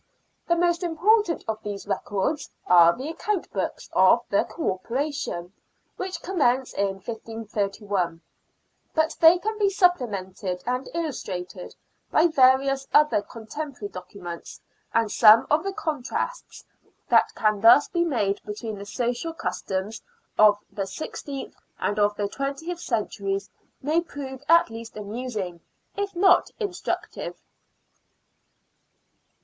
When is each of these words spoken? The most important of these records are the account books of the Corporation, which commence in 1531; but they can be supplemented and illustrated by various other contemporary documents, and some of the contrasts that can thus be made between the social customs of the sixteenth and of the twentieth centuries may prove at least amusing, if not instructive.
The 0.47 0.55
most 0.55 0.81
important 0.81 1.43
of 1.47 1.61
these 1.61 1.85
records 1.87 2.49
are 2.65 2.97
the 2.97 3.07
account 3.09 3.51
books 3.51 3.87
of 3.93 4.21
the 4.31 4.45
Corporation, 4.45 5.53
which 5.95 6.23
commence 6.23 6.73
in 6.73 6.95
1531; 6.95 8.19
but 8.95 9.15
they 9.19 9.37
can 9.37 9.59
be 9.59 9.69
supplemented 9.69 10.63
and 10.65 10.89
illustrated 10.95 11.75
by 12.09 12.25
various 12.25 12.87
other 12.91 13.21
contemporary 13.21 13.89
documents, 13.89 14.59
and 14.91 15.11
some 15.11 15.45
of 15.51 15.63
the 15.63 15.71
contrasts 15.71 16.63
that 17.09 17.29
can 17.35 17.61
thus 17.61 17.87
be 17.87 18.03
made 18.03 18.41
between 18.43 18.79
the 18.79 18.87
social 18.87 19.33
customs 19.35 20.01
of 20.35 20.57
the 20.71 20.87
sixteenth 20.87 21.53
and 21.79 21.99
of 21.99 22.15
the 22.15 22.27
twentieth 22.27 22.79
centuries 22.79 23.51
may 23.83 24.01
prove 24.01 24.41
at 24.49 24.71
least 24.71 24.97
amusing, 24.97 25.59
if 25.95 26.15
not 26.15 26.49
instructive. 26.59 27.39